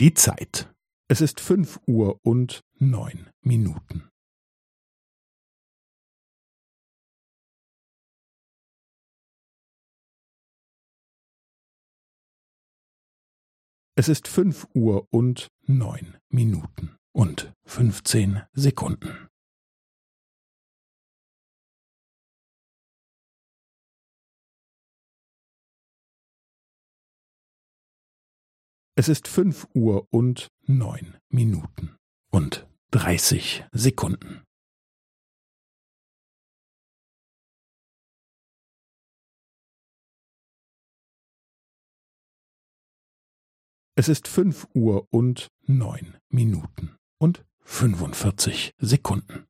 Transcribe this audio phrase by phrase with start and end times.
[0.00, 0.72] Die Zeit.
[1.08, 4.08] Es ist fünf Uhr und neun Minuten.
[13.96, 19.27] Es ist fünf Uhr und neun Minuten und fünfzehn Sekunden.
[29.00, 31.96] Es ist fünf Uhr und neun Minuten
[32.32, 34.42] und dreißig Sekunden.
[43.94, 49.47] Es ist fünf Uhr und neun Minuten und fünfundvierzig Sekunden.